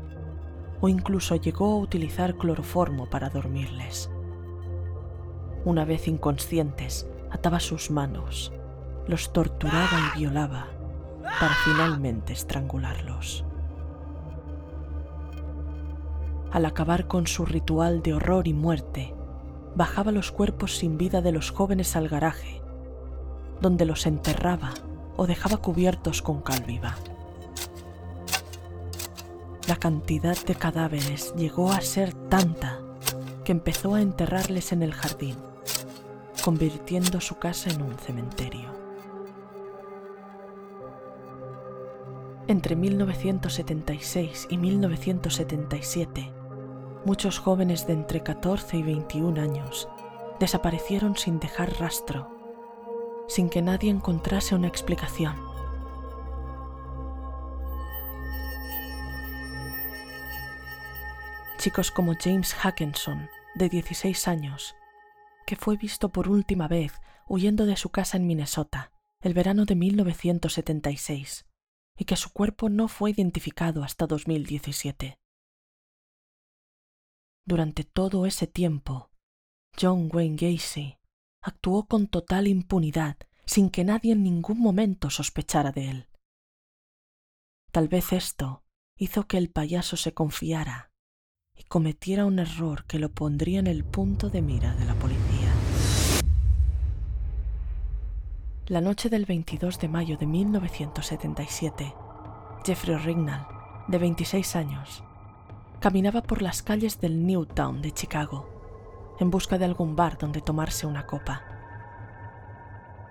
o 0.80 0.88
incluso 0.88 1.36
llegó 1.36 1.72
a 1.72 1.78
utilizar 1.78 2.36
cloroformo 2.36 3.08
para 3.08 3.30
dormirles. 3.30 4.10
Una 5.64 5.84
vez 5.86 6.08
inconscientes, 6.08 7.08
ataba 7.30 7.58
sus 7.58 7.90
manos, 7.90 8.52
los 9.06 9.32
torturaba 9.32 9.98
y 10.14 10.18
violaba 10.18 10.66
para 11.22 11.54
finalmente 11.64 12.34
estrangularlos. 12.34 13.46
Al 16.52 16.66
acabar 16.66 17.08
con 17.08 17.26
su 17.26 17.46
ritual 17.46 18.02
de 18.02 18.14
horror 18.14 18.46
y 18.46 18.52
muerte, 18.52 19.14
bajaba 19.74 20.12
los 20.12 20.30
cuerpos 20.32 20.76
sin 20.76 20.98
vida 20.98 21.22
de 21.22 21.32
los 21.32 21.50
jóvenes 21.50 21.96
al 21.96 22.08
garaje, 22.08 22.60
donde 23.60 23.86
los 23.86 24.06
enterraba 24.06 24.74
o 25.16 25.26
dejaba 25.26 25.58
cubiertos 25.58 26.22
con 26.22 26.40
cal 26.40 26.62
viva. 26.64 26.96
La 29.68 29.76
cantidad 29.76 30.36
de 30.44 30.54
cadáveres 30.54 31.34
llegó 31.36 31.72
a 31.72 31.80
ser 31.80 32.12
tanta 32.12 32.80
que 33.44 33.52
empezó 33.52 33.94
a 33.94 34.02
enterrarles 34.02 34.72
en 34.72 34.82
el 34.82 34.92
jardín, 34.92 35.36
convirtiendo 36.44 37.20
su 37.20 37.38
casa 37.38 37.70
en 37.70 37.82
un 37.82 37.96
cementerio. 37.98 38.72
Entre 42.46 42.76
1976 42.76 44.48
y 44.50 44.58
1977, 44.58 46.30
muchos 47.06 47.38
jóvenes 47.38 47.86
de 47.86 47.94
entre 47.94 48.22
14 48.22 48.76
y 48.76 48.82
21 48.82 49.40
años 49.40 49.88
desaparecieron 50.40 51.16
sin 51.16 51.40
dejar 51.40 51.78
rastro 51.80 52.33
sin 53.28 53.48
que 53.48 53.62
nadie 53.62 53.90
encontrase 53.90 54.54
una 54.54 54.68
explicación. 54.68 55.36
Chicos 61.58 61.90
como 61.90 62.14
James 62.20 62.52
Hackenson, 62.52 63.30
de 63.54 63.68
16 63.68 64.28
años, 64.28 64.74
que 65.46 65.56
fue 65.56 65.76
visto 65.76 66.10
por 66.10 66.28
última 66.28 66.68
vez 66.68 66.92
huyendo 67.26 67.66
de 67.66 67.76
su 67.76 67.90
casa 67.90 68.16
en 68.16 68.26
Minnesota 68.26 68.92
el 69.20 69.32
verano 69.32 69.64
de 69.64 69.74
1976 69.74 71.46
y 71.96 72.04
que 72.04 72.16
su 72.16 72.32
cuerpo 72.32 72.68
no 72.68 72.88
fue 72.88 73.12
identificado 73.12 73.82
hasta 73.82 74.06
2017. 74.06 75.18
Durante 77.46 77.84
todo 77.84 78.26
ese 78.26 78.46
tiempo, 78.46 79.10
John 79.80 80.10
Wayne 80.12 80.36
Gacy 80.36 80.98
actuó 81.44 81.86
con 81.86 82.06
total 82.06 82.48
impunidad 82.48 83.16
sin 83.44 83.68
que 83.68 83.84
nadie 83.84 84.12
en 84.12 84.22
ningún 84.22 84.58
momento 84.58 85.10
sospechara 85.10 85.72
de 85.72 85.90
él. 85.90 86.08
Tal 87.70 87.88
vez 87.88 88.14
esto 88.14 88.64
hizo 88.96 89.26
que 89.26 89.36
el 89.36 89.50
payaso 89.50 89.98
se 89.98 90.14
confiara 90.14 90.90
y 91.54 91.64
cometiera 91.64 92.24
un 92.24 92.38
error 92.38 92.86
que 92.86 92.98
lo 92.98 93.10
pondría 93.10 93.60
en 93.60 93.66
el 93.66 93.84
punto 93.84 94.30
de 94.30 94.40
mira 94.40 94.74
de 94.74 94.86
la 94.86 94.94
policía. 94.94 95.52
La 98.66 98.80
noche 98.80 99.10
del 99.10 99.26
22 99.26 99.78
de 99.78 99.88
mayo 99.88 100.16
de 100.16 100.26
1977, 100.26 101.94
Jeffrey 102.64 102.96
Rignall, 102.96 103.46
de 103.88 103.98
26 103.98 104.56
años, 104.56 105.04
caminaba 105.80 106.22
por 106.22 106.40
las 106.40 106.62
calles 106.62 106.98
del 107.02 107.26
Newtown 107.26 107.82
de 107.82 107.92
Chicago 107.92 108.53
en 109.18 109.30
busca 109.30 109.58
de 109.58 109.64
algún 109.64 109.96
bar 109.96 110.18
donde 110.18 110.40
tomarse 110.40 110.86
una 110.86 111.06
copa. 111.06 111.42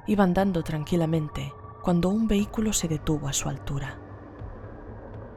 Iba 0.06 0.24
andando 0.24 0.64
tranquilamente 0.64 1.54
cuando 1.82 2.10
un 2.10 2.28
vehículo 2.28 2.74
se 2.74 2.88
detuvo 2.88 3.28
a 3.28 3.34
su 3.34 3.50
altura. 3.50 3.98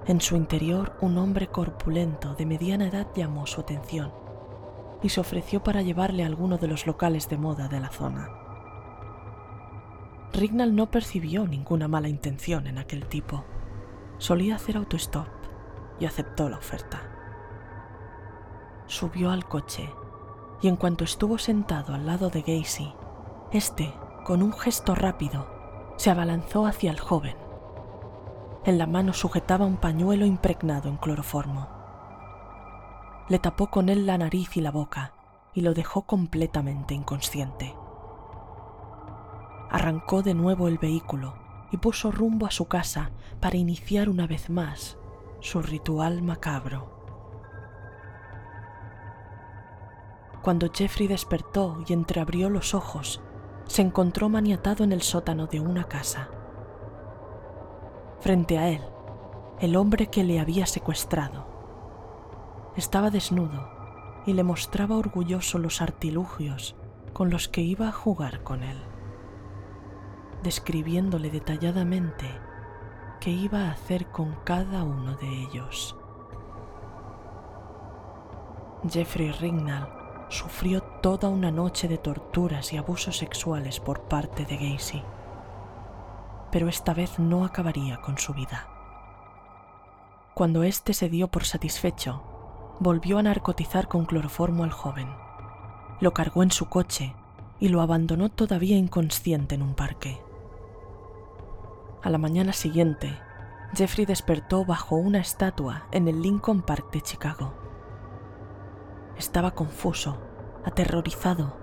En 0.06 0.20
su 0.20 0.37
interior 0.37 0.96
un 1.00 1.18
hombre 1.18 1.49
corpulento 1.49 2.35
de 2.35 2.46
mediana 2.46 2.87
edad 2.87 3.08
llamó 3.14 3.46
su 3.46 3.61
atención 3.61 4.12
y 5.02 5.08
se 5.08 5.20
ofreció 5.20 5.62
para 5.62 5.82
llevarle 5.82 6.23
a 6.23 6.26
alguno 6.26 6.58
de 6.58 6.68
los 6.68 6.87
locales 6.87 7.28
de 7.28 7.38
moda 7.38 7.68
de 7.68 7.80
la 7.80 7.90
zona. 7.90 8.28
Rignall 10.32 10.75
no 10.75 10.90
percibió 10.90 11.46
ninguna 11.46 11.88
mala 11.88 12.08
intención 12.08 12.66
en 12.66 12.78
aquel 12.78 13.06
tipo. 13.06 13.44
Solía 14.18 14.56
hacer 14.56 14.76
autostop 14.76 15.28
y 15.99 16.04
aceptó 16.04 16.49
la 16.49 16.58
oferta. 16.58 17.02
Subió 18.87 19.30
al 19.30 19.46
coche 19.46 19.90
y 20.61 20.69
en 20.69 20.77
cuanto 20.77 21.05
estuvo 21.05 21.39
sentado 21.39 21.95
al 21.95 22.07
lado 22.07 22.31
de 22.31 22.43
Gacy, 22.43 22.93
este, 23.53 23.93
con 24.25 24.43
un 24.43 24.53
gesto 24.53 24.95
rápido, 24.95 25.47
se 25.97 26.11
abalanzó 26.11 26.67
hacia 26.67 26.91
el 26.91 27.01
joven. 27.01 27.37
En 28.65 28.79
la 28.79 28.87
mano 28.87 29.13
sujetaba 29.13 29.67
un 29.67 29.77
pañuelo 29.77 30.27
impregnado 30.27 30.89
en 30.89 30.97
cloroformo. 30.97 31.69
Le 33.29 33.39
tapó 33.39 33.69
con 33.69 33.89
él 33.89 34.07
la 34.07 34.19
nariz 34.19 34.57
y 34.57 34.61
la 34.61 34.71
boca 34.71 35.13
y 35.55 35.61
lo 35.61 35.75
dejó 35.75 36.03
completamente 36.03 36.95
inconsciente. 36.95 37.75
Arrancó 39.71 40.23
de 40.23 40.35
nuevo 40.35 40.69
el 40.69 40.79
vehículo 40.79 41.35
y 41.71 41.77
puso 41.79 42.11
rumbo 42.11 42.47
a 42.47 42.51
su 42.51 42.67
casa 42.67 43.11
para 43.41 43.57
iniciar 43.57 44.09
una 44.09 44.27
vez 44.27 44.51
más 44.51 44.99
su 45.41 45.63
ritual 45.63 46.23
macabro. 46.23 46.96
Cuando 50.47 50.71
Jeffrey 50.73 51.09
despertó 51.09 51.79
y 51.88 51.93
entreabrió 51.93 52.49
los 52.50 52.73
ojos, 52.73 53.21
se 53.67 53.83
encontró 53.83 54.29
maniatado 54.29 54.85
en 54.85 54.93
el 54.93 55.03
sótano 55.03 55.49
de 55.49 55.59
una 55.59 55.88
casa. 55.88 56.29
Frente 58.21 58.57
a 58.57 58.69
él, 58.69 58.81
el 59.59 59.75
hombre 59.75 60.07
que 60.07 60.23
le 60.23 60.38
había 60.38 60.67
secuestrado. 60.67 61.49
Estaba 62.76 63.11
desnudo 63.11 63.69
y 64.25 64.35
le 64.35 64.45
mostraba 64.45 64.97
orgulloso 64.97 65.59
los 65.59 65.83
artilugios 65.83 66.76
con 67.12 67.29
los 67.29 67.49
que 67.49 67.62
iba 67.62 67.88
a 67.88 67.93
jugar 67.93 68.45
con 68.45 68.62
él, 68.62 68.79
describiéndole 70.45 71.29
detalladamente 71.29 72.31
qué 73.19 73.33
iba 73.33 73.62
a 73.62 73.73
hacer 73.73 74.12
con 74.12 74.37
cada 74.45 74.85
uno 74.85 75.17
de 75.17 75.26
ellos. 75.26 75.97
Jeffrey 78.88 79.33
Rignall 79.33 80.06
sufrió 80.28 80.83
toda 80.83 81.28
una 81.28 81.50
noche 81.50 81.88
de 81.88 81.99
torturas 81.99 82.73
y 82.73 82.76
abusos 82.76 83.18
sexuales 83.18 83.80
por 83.80 84.02
parte 84.02 84.45
de 84.45 84.56
Gacy, 84.56 85.02
pero 86.50 86.68
esta 86.68 86.95
vez 86.95 87.18
no 87.18 87.45
acabaría 87.45 88.00
con 88.00 88.18
su 88.18 88.35
vida. 88.35 88.68
Cuando 90.35 90.64
éste 90.64 90.95
se 90.95 91.09
dio 91.09 91.28
por 91.28 91.45
satisfecho, 91.45 92.23
volvió 92.80 93.18
a 93.18 93.23
narcotizar 93.23 93.88
con 93.88 94.04
cloroformo 94.04 94.64
al 94.64 94.73
joven, 94.73 95.09
lo 96.00 96.12
cargó 96.12 96.42
en 96.42 96.50
su 96.50 96.68
coche 96.68 97.14
y 97.59 97.68
lo 97.68 97.80
abandonó 97.80 98.28
todavía 98.28 98.76
inconsciente 98.76 99.54
en 99.54 99.62
un 99.62 99.75
parque. 99.75 100.21
A 102.02 102.11
la 102.11 102.18
mañana 102.18 102.52
siguiente, 102.52 103.18
Jeffrey 103.75 104.06
despertó 104.06 104.64
bajo 104.64 104.97
una 104.97 105.18
estatua 105.18 105.87
en 105.90 106.06
el 106.09 106.21
Lincoln 106.21 106.62
Park 106.62 106.92
de 106.92 107.00
Chicago 107.00 107.65
estaba 109.18 109.52
confuso, 109.52 110.18
aterrorizado. 110.64 111.56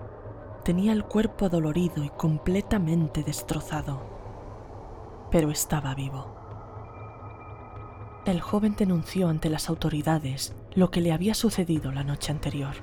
Tenía 0.64 0.94
el 0.94 1.04
cuerpo 1.04 1.50
dolorido 1.50 2.04
y 2.04 2.10
completamente 2.10 3.24
destrozado. 3.24 4.02
Pero 5.30 5.52
estaba 5.52 5.94
vivo. 5.94 6.36
El 8.26 8.40
joven 8.40 8.76
denunció 8.78 9.28
ante 9.28 9.50
las 9.50 9.70
autoridades 9.70 10.56
lo 10.74 10.90
que 10.90 11.02
le 11.02 11.12
había 11.12 11.34
sucedido 11.34 11.92
la 11.92 12.04
noche 12.04 12.32
anterior, 12.32 12.76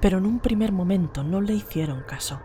pero 0.00 0.18
en 0.18 0.26
un 0.26 0.38
primer 0.38 0.70
momento 0.70 1.24
no 1.24 1.40
le 1.40 1.54
hicieron 1.54 2.02
caso. 2.02 2.40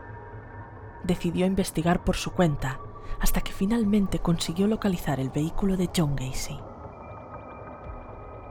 Decidió 1.04 1.45
investigar 1.45 2.04
por 2.04 2.15
su 2.15 2.32
cuenta 2.32 2.80
hasta 3.19 3.41
que 3.41 3.52
finalmente 3.52 4.19
consiguió 4.19 4.67
localizar 4.67 5.19
el 5.19 5.30
vehículo 5.30 5.76
de 5.76 5.89
John 5.95 6.15
Gacy. 6.15 6.58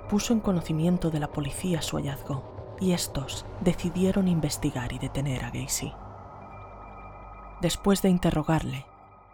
Puso 0.09 0.33
en 0.33 0.41
conocimiento 0.41 1.11
de 1.11 1.21
la 1.21 1.33
policía 1.33 1.81
su 1.81 1.97
hallazgo 1.97 2.50
y 2.81 2.93
estos 2.93 3.45
decidieron 3.61 4.27
investigar 4.27 4.93
y 4.93 4.99
detener 4.99 5.45
a 5.45 5.51
Gacy. 5.51 5.93
Después 7.61 8.01
de 8.01 8.09
interrogarle, 8.09 8.87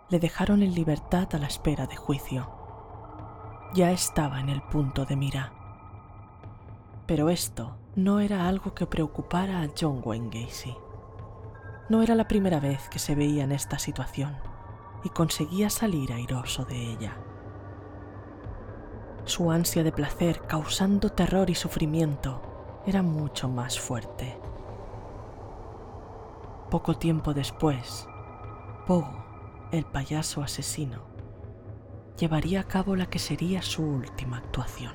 le 0.09 0.19
dejaron 0.19 0.63
en 0.63 0.75
libertad 0.75 1.29
a 1.33 1.39
la 1.39 1.47
espera 1.47 1.87
de 1.87 1.97
juicio. 1.97 2.51
Ya 3.73 3.93
estaba 3.93 4.41
en 4.41 4.49
el 4.49 4.63
punto 4.63 5.05
de 5.05 5.17
mira. 5.17 5.53
Pero 7.07 7.31
esto 7.31 7.77
no 7.95 8.19
era 8.19 8.49
algo 8.49 8.75
que 8.75 8.87
preocupara 8.87 9.63
a 9.63 9.69
John 9.79 10.03
Wayne 10.05 10.29
Gacy. 10.29 10.77
No 11.89 12.03
era 12.03 12.17
la 12.17 12.27
primera 12.27 12.59
vez 12.59 12.89
que 12.89 12.99
se 12.99 13.15
veía 13.15 13.45
en 13.45 13.53
esta 13.53 13.79
situación 13.79 14.37
y 15.05 15.09
conseguía 15.11 15.71
salir 15.71 16.13
airoso 16.13 16.65
de 16.65 16.93
ella. 16.93 17.17
Su 19.25 19.53
ansia 19.53 19.85
de 19.85 19.93
placer 19.93 20.41
causando 20.49 21.11
terror 21.11 21.49
y 21.49 21.55
sufrimiento 21.55 22.46
era 22.87 23.03
mucho 23.03 23.49
más 23.49 23.81
fuerte. 23.81 24.39
Poco 26.71 26.97
tiempo 26.97 27.35
después, 27.35 28.09
Pogo, 28.87 29.25
el 29.73 29.85
payaso 29.85 30.43
asesino, 30.43 31.03
llevaría 32.17 32.61
a 32.61 32.65
cabo 32.65 32.95
la 32.95 33.07
que 33.07 33.19
sería 33.19 33.61
su 33.63 33.83
última 33.83 34.39
actuación. 34.39 34.95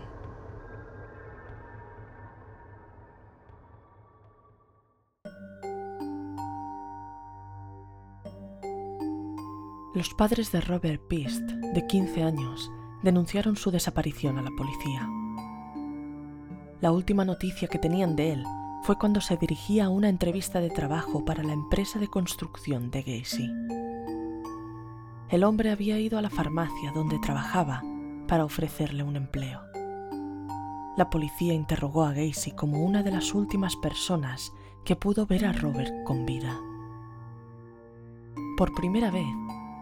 Los 9.93 10.13
padres 10.13 10.53
de 10.53 10.61
Robert 10.61 11.01
Pist, 11.09 11.41
de 11.41 11.85
15 11.85 12.23
años, 12.23 12.71
denunciaron 13.03 13.57
su 13.57 13.71
desaparición 13.71 14.37
a 14.37 14.41
la 14.41 14.51
policía. 14.57 15.09
La 16.81 16.91
última 16.91 17.25
noticia 17.25 17.67
que 17.67 17.77
tenían 17.77 18.15
de 18.15 18.33
él 18.33 18.43
fue 18.81 18.97
cuando 18.97 19.21
se 19.21 19.37
dirigía 19.37 19.85
a 19.85 19.89
una 19.89 20.09
entrevista 20.09 20.59
de 20.61 20.71
trabajo 20.71 21.23
para 21.23 21.43
la 21.43 21.53
empresa 21.53 21.99
de 21.99 22.07
construcción 22.07 22.89
de 22.89 23.03
Gacy. 23.03 23.51
El 25.29 25.43
hombre 25.43 25.69
había 25.69 25.99
ido 25.99 26.17
a 26.17 26.23
la 26.23 26.31
farmacia 26.31 26.91
donde 26.91 27.19
trabajaba 27.19 27.83
para 28.27 28.45
ofrecerle 28.45 29.03
un 29.03 29.15
empleo. 29.15 29.61
La 30.97 31.11
policía 31.11 31.53
interrogó 31.53 32.03
a 32.03 32.13
Gacy 32.13 32.53
como 32.53 32.83
una 32.83 33.03
de 33.03 33.11
las 33.11 33.35
últimas 33.35 33.75
personas 33.75 34.51
que 34.83 34.95
pudo 34.95 35.27
ver 35.27 35.45
a 35.45 35.53
Robert 35.53 35.93
con 36.03 36.25
vida. 36.25 36.59
Por 38.57 38.73
primera 38.73 39.11
vez, 39.11 39.27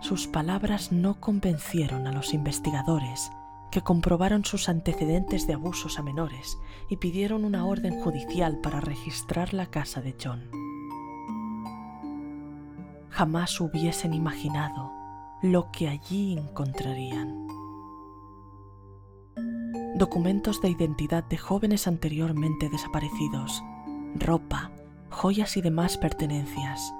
sus 0.01 0.27
palabras 0.27 0.91
no 0.91 1.21
convencieron 1.21 2.07
a 2.07 2.12
los 2.12 2.33
investigadores 2.33 3.31
que 3.71 3.82
comprobaron 3.82 4.45
sus 4.45 4.69
antecedentes 4.69 5.47
de 5.47 5.53
abusos 5.53 5.99
a 5.99 6.03
menores 6.03 6.60
y 6.88 6.97
pidieron 6.97 7.45
una 7.45 7.65
orden 7.65 7.99
judicial 7.99 8.60
para 8.60 8.82
registrar 8.82 9.53
la 9.53 9.67
casa 9.67 10.01
de 10.01 10.15
John. 10.21 10.49
Jamás 13.10 13.60
hubiesen 13.60 14.13
imaginado 14.13 14.91
lo 15.41 15.71
que 15.71 15.88
allí 15.88 16.38
encontrarían. 16.38 17.47
Documentos 19.95 20.62
de 20.62 20.69
identidad 20.69 21.23
de 21.23 21.38
jóvenes 21.38 21.88
anteriormente 21.88 22.69
desaparecidos, 22.69 23.63
ropa, 24.15 24.71
joyas 25.10 25.58
y 25.58 25.62
demás 25.62 25.97
pertenencias. 25.97 26.93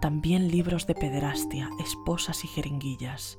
También 0.00 0.48
libros 0.48 0.86
de 0.86 0.94
pederastia, 0.94 1.70
esposas 1.80 2.44
y 2.44 2.48
jeringuillas 2.48 3.38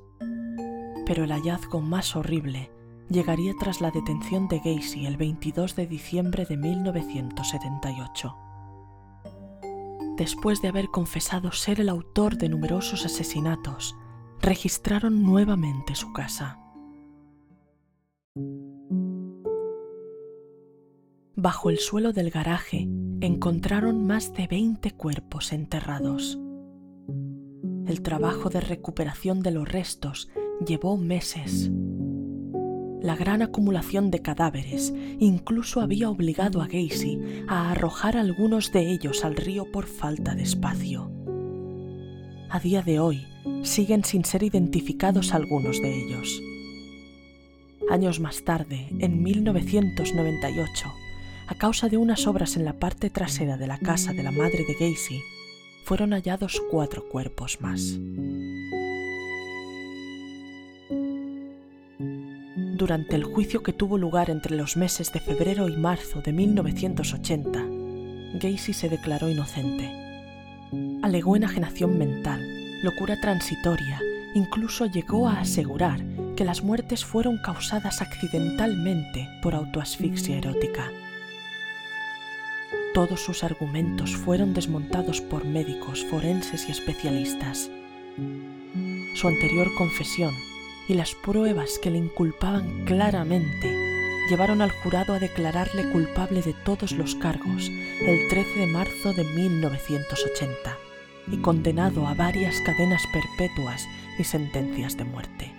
pero 1.06 1.24
el 1.24 1.30
hallazgo 1.30 1.80
más 1.80 2.16
horrible 2.16 2.70
llegaría 3.08 3.54
tras 3.58 3.80
la 3.80 3.90
detención 3.92 4.48
de 4.48 4.58
Gacy 4.58 5.06
el 5.06 5.16
22 5.16 5.76
de 5.76 5.86
diciembre 5.86 6.44
de 6.44 6.56
1978. 6.56 8.36
Después 10.16 10.60
de 10.60 10.68
haber 10.68 10.88
confesado 10.88 11.52
ser 11.52 11.80
el 11.80 11.88
autor 11.88 12.36
de 12.36 12.48
numerosos 12.48 13.04
asesinatos, 13.04 13.94
registraron 14.40 15.22
nuevamente 15.22 15.94
su 15.94 16.12
casa. 16.12 16.58
Bajo 21.36 21.70
el 21.70 21.78
suelo 21.78 22.12
del 22.12 22.30
garaje 22.30 22.88
encontraron 23.20 24.06
más 24.06 24.32
de 24.32 24.46
20 24.46 24.92
cuerpos 24.92 25.52
enterrados. 25.52 26.38
El 27.86 28.02
trabajo 28.02 28.48
de 28.48 28.60
recuperación 28.60 29.42
de 29.42 29.50
los 29.52 29.68
restos 29.68 30.28
llevó 30.64 30.96
meses. 30.96 31.70
La 33.02 33.14
gran 33.14 33.42
acumulación 33.42 34.10
de 34.10 34.20
cadáveres 34.20 34.92
incluso 35.18 35.80
había 35.80 36.10
obligado 36.10 36.62
a 36.62 36.66
Gacy 36.66 37.44
a 37.46 37.70
arrojar 37.70 38.16
algunos 38.16 38.72
de 38.72 38.90
ellos 38.92 39.24
al 39.24 39.36
río 39.36 39.70
por 39.70 39.86
falta 39.86 40.34
de 40.34 40.42
espacio. 40.42 41.10
A 42.50 42.58
día 42.60 42.82
de 42.82 42.98
hoy 43.00 43.26
siguen 43.62 44.04
sin 44.04 44.24
ser 44.24 44.42
identificados 44.42 45.32
algunos 45.34 45.80
de 45.80 45.94
ellos. 45.94 46.42
Años 47.90 48.18
más 48.18 48.42
tarde, 48.42 48.88
en 48.98 49.22
1998, 49.22 50.92
a 51.48 51.54
causa 51.54 51.88
de 51.88 51.96
unas 51.96 52.26
obras 52.26 52.56
en 52.56 52.64
la 52.64 52.72
parte 52.72 53.10
trasera 53.10 53.56
de 53.56 53.68
la 53.68 53.78
casa 53.78 54.12
de 54.12 54.24
la 54.24 54.32
madre 54.32 54.64
de 54.66 54.74
Gacy, 54.74 55.20
fueron 55.84 56.10
hallados 56.10 56.60
cuatro 56.68 57.08
cuerpos 57.08 57.60
más. 57.60 58.00
Durante 62.76 63.16
el 63.16 63.24
juicio 63.24 63.62
que 63.62 63.72
tuvo 63.72 63.96
lugar 63.96 64.28
entre 64.28 64.54
los 64.54 64.76
meses 64.76 65.10
de 65.10 65.18
febrero 65.18 65.66
y 65.66 65.76
marzo 65.78 66.20
de 66.20 66.34
1980, 66.34 67.64
Gacy 68.34 68.74
se 68.74 68.90
declaró 68.90 69.30
inocente. 69.30 69.90
Alegó 71.02 71.36
enajenación 71.36 71.96
mental, 71.96 72.38
locura 72.82 73.18
transitoria, 73.18 73.98
incluso 74.34 74.84
llegó 74.84 75.26
a 75.26 75.40
asegurar 75.40 76.04
que 76.36 76.44
las 76.44 76.62
muertes 76.62 77.02
fueron 77.02 77.38
causadas 77.38 78.02
accidentalmente 78.02 79.26
por 79.40 79.54
autoasfixia 79.54 80.36
erótica. 80.36 80.90
Todos 82.92 83.20
sus 83.20 83.42
argumentos 83.42 84.14
fueron 84.14 84.52
desmontados 84.52 85.22
por 85.22 85.46
médicos, 85.46 86.04
forenses 86.10 86.68
y 86.68 86.72
especialistas. 86.72 87.70
Su 89.14 89.28
anterior 89.28 89.70
confesión 89.78 90.34
y 90.88 90.94
las 90.94 91.14
pruebas 91.14 91.78
que 91.78 91.90
le 91.90 91.98
inculpaban 91.98 92.84
claramente 92.84 93.86
llevaron 94.28 94.62
al 94.62 94.70
jurado 94.70 95.14
a 95.14 95.18
declararle 95.18 95.90
culpable 95.90 96.42
de 96.42 96.52
todos 96.52 96.92
los 96.92 97.14
cargos 97.14 97.68
el 97.68 98.28
13 98.28 98.60
de 98.60 98.66
marzo 98.66 99.12
de 99.12 99.24
1980 99.24 100.76
y 101.30 101.36
condenado 101.38 102.06
a 102.06 102.14
varias 102.14 102.60
cadenas 102.60 103.02
perpetuas 103.12 103.86
y 104.18 104.24
sentencias 104.24 104.96
de 104.96 105.04
muerte. 105.04 105.52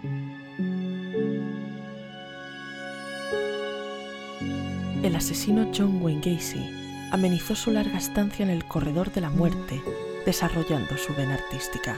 El 5.03 5.15
asesino 5.15 5.71
John 5.75 6.01
Wayne 6.01 6.21
Gacy 6.21 7.09
amenizó 7.11 7.55
su 7.55 7.71
larga 7.71 7.97
estancia 7.97 8.43
en 8.43 8.49
el 8.49 8.65
corredor 8.65 9.11
de 9.13 9.21
la 9.21 9.29
muerte 9.29 9.81
desarrollando 10.25 10.97
su 10.97 11.13
vena 11.15 11.35
artística. 11.35 11.97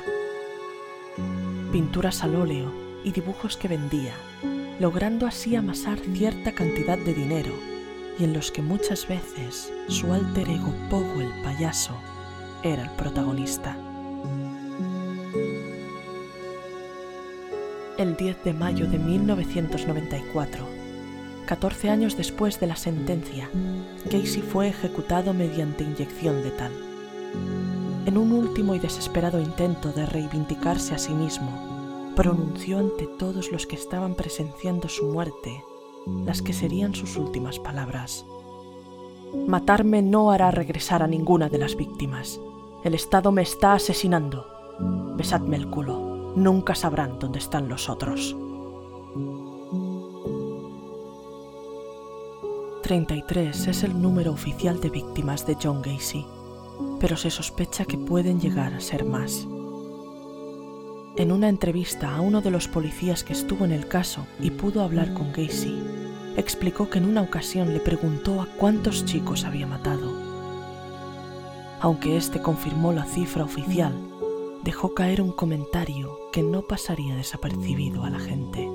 Pinturas 1.72 2.24
al 2.24 2.36
óleo 2.36 2.89
y 3.04 3.12
dibujos 3.12 3.58
que 3.58 3.68
vendía, 3.68 4.14
logrando 4.80 5.28
así 5.28 5.56
amasar 5.56 6.00
cierta 6.00 6.54
cantidad 6.54 6.98
de 6.98 7.14
dinero 7.14 7.54
y 8.20 8.26
en 8.26 8.34
los 8.34 8.52
que 8.52 8.62
muchas 8.62 9.08
veces 9.08 9.72
su 9.88 10.12
alter 10.14 10.50
ego 10.50 10.74
Pogo 10.90 11.22
el 11.22 11.32
payaso 11.44 11.96
era 12.64 12.84
el 12.84 12.90
protagonista. 12.92 13.78
El 17.98 18.16
10 18.16 18.44
de 18.44 18.54
mayo 18.54 18.88
de 18.88 18.98
1994, 18.98 20.66
14 21.46 21.90
años 21.90 22.16
después 22.16 22.60
de 22.60 22.68
la 22.68 22.76
sentencia, 22.76 23.50
Gacy 24.06 24.42
fue 24.42 24.70
ejecutado 24.70 25.34
mediante 25.34 25.84
inyección 25.84 26.42
letal. 26.44 26.72
En 28.06 28.18
un 28.18 28.32
último 28.32 28.76
y 28.76 28.80
desesperado 28.80 29.40
intento 29.40 29.92
de 29.92 30.06
reivindicarse 30.06 30.96
a 30.96 30.98
sí 30.98 31.14
mismo, 31.14 31.69
pronunció 32.20 32.80
ante 32.80 33.08
todos 33.08 33.50
los 33.50 33.66
que 33.66 33.78
estaban 33.78 34.14
presenciando 34.14 34.90
su 34.90 35.06
muerte 35.06 35.64
las 36.26 36.42
que 36.42 36.52
serían 36.52 36.94
sus 36.94 37.16
últimas 37.16 37.60
palabras. 37.60 38.26
Matarme 39.48 40.02
no 40.02 40.30
hará 40.30 40.52
regresar 40.52 41.02
a 41.02 41.08
ninguna 41.08 41.48
de 41.48 41.60
las 41.60 41.78
víctimas. 41.78 42.42
El 42.84 42.94
Estado 42.94 43.32
me 43.32 43.42
está 43.42 43.72
asesinando. 43.72 44.46
Besadme 45.16 45.56
el 45.56 45.70
culo. 45.70 46.34
Nunca 46.36 46.76
sabrán 46.76 47.20
dónde 47.20 47.40
están 47.40 47.70
los 47.70 47.88
otros. 47.88 48.36
33 52.84 53.68
es 53.68 53.84
el 53.84 54.02
número 54.02 54.34
oficial 54.34 54.82
de 54.82 54.90
víctimas 54.90 55.48
de 55.48 55.56
John 55.56 55.82
Gacy, 55.82 56.26
pero 57.00 57.16
se 57.16 57.32
sospecha 57.32 57.86
que 57.86 57.98
pueden 57.98 58.42
llegar 58.42 58.74
a 58.74 58.82
ser 58.82 59.06
más. 59.06 59.48
En 61.20 61.32
una 61.32 61.50
entrevista 61.50 62.16
a 62.16 62.22
uno 62.22 62.42
de 62.42 62.50
los 62.50 62.68
policías 62.68 63.24
que 63.24 63.34
estuvo 63.34 63.64
en 63.64 63.72
el 63.72 63.88
caso 63.88 64.26
y 64.42 64.50
pudo 64.50 64.82
hablar 64.82 65.14
con 65.14 65.32
Gacy, 65.32 65.78
explicó 66.36 66.90
que 66.90 66.98
en 66.98 67.06
una 67.06 67.22
ocasión 67.22 67.74
le 67.74 67.80
preguntó 67.80 68.42
a 68.42 68.48
cuántos 68.58 69.06
chicos 69.06 69.44
había 69.44 69.68
matado 69.68 70.30
aunque 71.82 72.18
éste 72.18 72.42
confirmó 72.42 72.92
la 72.92 73.06
cifra 73.06 73.44
oficial, 73.44 73.94
dejó 74.64 74.94
caer 74.94 75.22
un 75.22 75.32
comentario 75.32 76.18
que 76.32 76.44
no 76.44 76.62
pasaría 76.64 77.16
desapercibido 77.16 78.04
a 78.04 78.10
la 78.10 78.20
gente. 78.20 78.70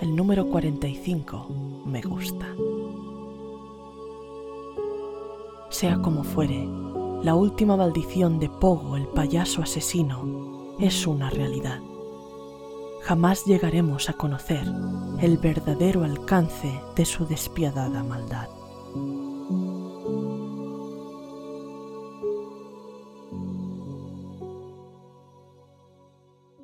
El 0.00 0.16
número 0.16 0.48
45 0.48 1.48
me 1.84 2.00
gusta. 2.02 2.46
Sea 5.70 6.00
como 6.00 6.24
fuere, 6.24 6.66
la 7.22 7.34
última 7.34 7.76
maldición 7.76 8.38
de 8.38 8.48
Pogo, 8.48 8.96
el 8.96 9.06
payaso 9.08 9.62
asesino, 9.62 10.53
es 10.78 11.06
una 11.06 11.30
realidad. 11.30 11.80
Jamás 13.02 13.44
llegaremos 13.44 14.08
a 14.08 14.14
conocer 14.14 14.66
el 15.20 15.38
verdadero 15.38 16.04
alcance 16.04 16.80
de 16.96 17.04
su 17.04 17.26
despiadada 17.26 18.02
maldad. 18.02 18.48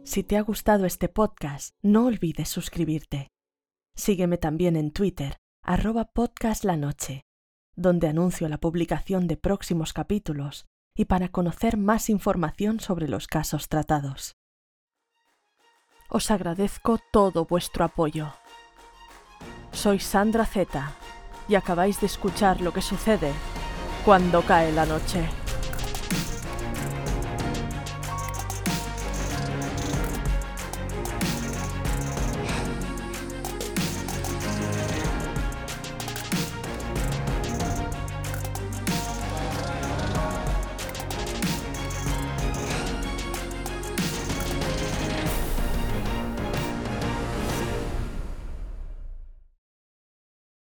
Si 0.02 0.24
te 0.24 0.36
ha 0.36 0.40
gustado 0.40 0.86
este 0.86 1.08
podcast, 1.08 1.76
no 1.82 2.06
olvides 2.06 2.48
suscribirte. 2.48 3.28
Sígueme 3.94 4.38
también 4.38 4.76
en 4.76 4.90
Twitter, 4.90 5.36
arroba 5.62 6.06
podcastlanoche, 6.12 7.22
donde 7.76 8.08
anuncio 8.08 8.48
la 8.48 8.58
publicación 8.58 9.28
de 9.28 9.36
próximos 9.36 9.92
capítulos 9.92 10.66
y 10.94 11.06
para 11.06 11.28
conocer 11.28 11.76
más 11.76 12.10
información 12.10 12.80
sobre 12.80 13.08
los 13.08 13.26
casos 13.26 13.68
tratados. 13.68 14.36
Os 16.08 16.30
agradezco 16.30 16.98
todo 17.12 17.44
vuestro 17.44 17.84
apoyo. 17.84 18.32
Soy 19.72 20.00
Sandra 20.00 20.44
Z 20.44 20.92
y 21.48 21.54
acabáis 21.54 22.00
de 22.00 22.06
escuchar 22.06 22.60
lo 22.60 22.72
que 22.72 22.82
sucede 22.82 23.32
cuando 24.04 24.42
cae 24.42 24.72
la 24.72 24.86
noche. 24.86 25.39